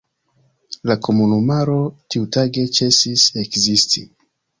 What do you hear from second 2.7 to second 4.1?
ĉesis ekzisti.